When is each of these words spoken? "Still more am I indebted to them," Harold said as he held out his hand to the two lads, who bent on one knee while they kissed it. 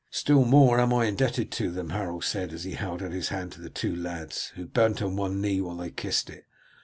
"Still 0.09 0.45
more 0.45 0.79
am 0.79 0.91
I 0.95 1.05
indebted 1.05 1.51
to 1.51 1.69
them," 1.69 1.91
Harold 1.91 2.23
said 2.23 2.53
as 2.53 2.63
he 2.63 2.71
held 2.71 3.03
out 3.03 3.11
his 3.11 3.29
hand 3.29 3.51
to 3.51 3.61
the 3.61 3.69
two 3.69 3.95
lads, 3.95 4.47
who 4.55 4.65
bent 4.65 4.99
on 4.99 5.15
one 5.15 5.39
knee 5.39 5.61
while 5.61 5.77
they 5.77 5.91
kissed 5.91 6.27
it. 6.31 6.47